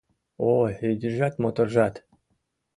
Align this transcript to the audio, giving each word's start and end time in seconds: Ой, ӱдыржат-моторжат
Ой, 0.55 0.71
ӱдыржат-моторжат 0.89 1.95